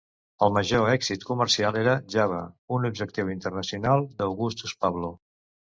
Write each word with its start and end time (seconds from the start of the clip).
El 0.45 0.53
major 0.53 0.89
èxit 0.93 1.25
comercial 1.31 1.77
era 1.83 1.95
"Java", 2.15 2.41
un 2.79 2.91
objectiu 2.93 3.33
internacional 3.37 4.07
d'Augustus 4.19 4.77
Pablo. 4.85 5.17